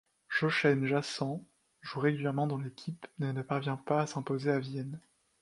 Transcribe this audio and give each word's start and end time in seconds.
Jochen 0.29 0.87
Janssen 0.87 1.43
joue 1.83 1.99
régulièrement 1.99 2.47
dans 2.47 2.57
l'équipe, 2.57 3.05
mais 3.19 3.33
ne 3.33 3.43
parvient 3.43 3.77
pas 3.77 4.01
à 4.01 4.07
s'imposer 4.07 4.49
à 4.49 4.57
Vienne. 4.57 4.99